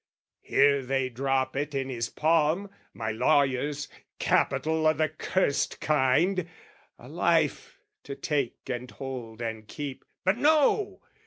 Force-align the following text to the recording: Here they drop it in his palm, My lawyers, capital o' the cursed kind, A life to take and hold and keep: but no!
Here 0.41 0.81
they 0.81 1.09
drop 1.09 1.55
it 1.55 1.75
in 1.75 1.87
his 1.89 2.09
palm, 2.09 2.71
My 2.91 3.11
lawyers, 3.11 3.87
capital 4.17 4.87
o' 4.87 4.93
the 4.93 5.09
cursed 5.09 5.79
kind, 5.79 6.49
A 6.97 7.07
life 7.07 7.77
to 8.05 8.15
take 8.15 8.67
and 8.67 8.89
hold 8.89 9.43
and 9.43 9.67
keep: 9.67 10.03
but 10.25 10.37
no! 10.39 11.03